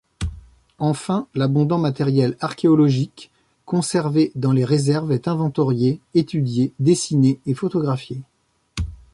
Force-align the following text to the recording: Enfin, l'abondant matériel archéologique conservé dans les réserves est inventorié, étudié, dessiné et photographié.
Enfin, 0.79 1.27
l'abondant 1.35 1.77
matériel 1.77 2.35
archéologique 2.39 3.29
conservé 3.67 4.31
dans 4.33 4.51
les 4.51 4.65
réserves 4.65 5.11
est 5.11 5.27
inventorié, 5.27 5.99
étudié, 6.15 6.73
dessiné 6.79 7.39
et 7.45 7.53
photographié. 7.53 8.17